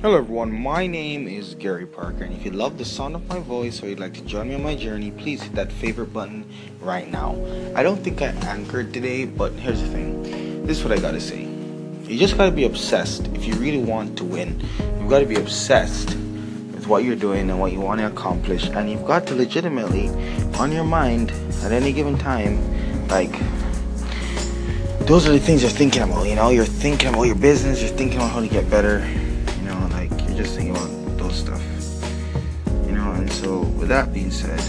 [0.00, 3.40] Hello everyone, my name is Gary Parker and if you love the sound of my
[3.40, 6.48] voice or you'd like to join me on my journey, please hit that favorite button
[6.80, 7.34] right now.
[7.74, 10.22] I don't think I anchored today, but here's the thing.
[10.64, 11.48] This is what I gotta say.
[12.04, 13.26] You just gotta be obsessed.
[13.34, 17.58] If you really want to win, you've gotta be obsessed with what you're doing and
[17.58, 20.10] what you want to accomplish and you've got to legitimately
[20.60, 21.32] on your mind
[21.64, 22.56] at any given time,
[23.08, 23.32] like
[25.08, 27.90] those are the things you're thinking about, you know, you're thinking about your business, you're
[27.90, 29.04] thinking about how to get better
[30.38, 31.60] just thinking about those stuff.
[32.86, 34.62] You know, and so with that being said,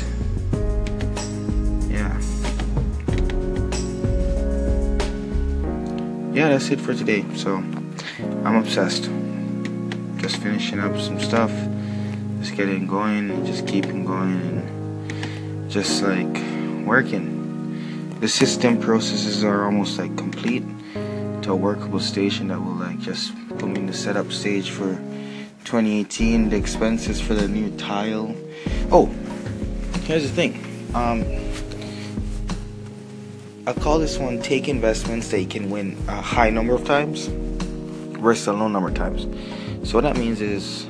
[1.87, 2.19] yeah.
[6.33, 7.23] Yeah, that's it for today.
[7.35, 7.57] So
[8.43, 9.11] I'm obsessed.
[10.17, 11.51] Just finishing up some stuff,
[12.39, 16.35] just getting going and just keeping going and just like
[16.83, 17.37] working.
[18.21, 20.63] The system processes are almost like complete
[21.43, 24.97] to a workable station that will like just put me in the setup stage for
[25.65, 28.35] 2018, the expenses for the new tile.
[28.91, 29.05] Oh,
[30.03, 30.63] here's the thing.
[30.93, 31.25] Um,
[33.67, 37.27] I call this one take investments that you can win a high number of times
[38.19, 39.27] versus a low number of times.
[39.87, 40.87] So what that means is,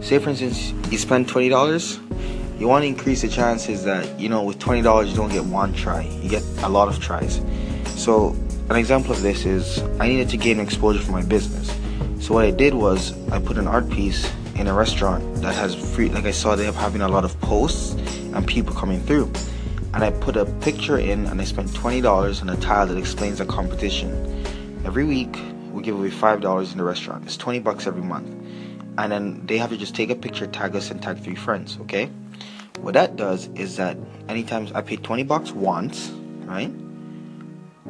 [0.00, 1.98] say for instance, you spend twenty dollars.
[2.58, 5.44] You want to increase the chances that you know with twenty dollars you don't get
[5.44, 7.40] one try, you get a lot of tries.
[7.96, 8.36] So
[8.70, 11.76] an example of this is I needed to gain exposure for my business.
[12.22, 15.74] So what I did was I put an art piece in a restaurant that has
[15.74, 17.94] free, like I saw they have having a lot of posts
[18.32, 19.28] and people coming through.
[19.92, 23.38] And I put a picture in and I spent $20 on a tile that explains
[23.38, 24.46] the competition.
[24.84, 25.36] Every week
[25.72, 27.24] we give away $5 in the restaurant.
[27.24, 28.28] It's 20 bucks every month.
[28.98, 31.76] And then they have to just take a picture, tag us and tag three friends,
[31.80, 32.08] okay?
[32.82, 33.96] What that does is that
[34.28, 36.10] anytime I pay 20 bucks once,
[36.44, 36.70] right?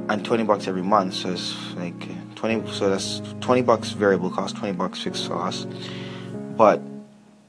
[0.08, 2.08] And 20 bucks every month, so it's like
[2.42, 5.68] 20 so that's 20 bucks variable cost 20 bucks fixed cost.
[6.56, 6.82] But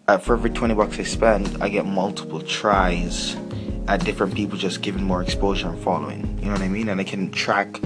[0.08, 3.36] uh, for every 20 bucks I spend I get multiple tries
[3.88, 6.38] at different people just giving more exposure and following.
[6.40, 6.90] You know what I mean?
[6.90, 7.84] And I can track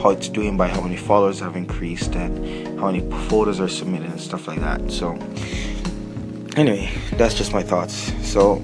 [0.00, 4.10] how it's doing by how many followers have increased and how many photos are submitted
[4.10, 4.90] and stuff like that.
[4.90, 5.12] So
[6.56, 8.12] anyway that's just my thoughts.
[8.26, 8.62] So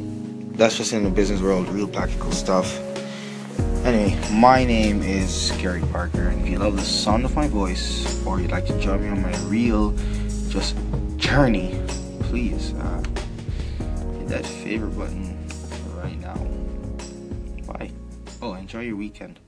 [0.53, 2.79] that's just in the business world real practical stuff
[3.93, 8.41] My name is Gary Parker, and if you love the sound of my voice, or
[8.41, 9.95] you'd like to join me on my real
[10.49, 10.77] just
[11.19, 11.79] journey,
[12.21, 13.03] please uh,
[14.17, 15.47] hit that favorite button
[15.95, 16.37] right now.
[17.71, 17.91] Bye.
[18.41, 19.39] Oh, enjoy your weekend.